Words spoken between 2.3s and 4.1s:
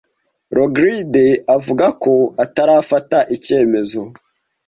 atarafata icyemezo.